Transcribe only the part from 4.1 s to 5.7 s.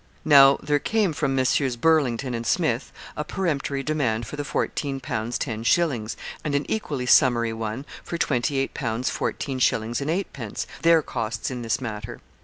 for the fourteen pounds ten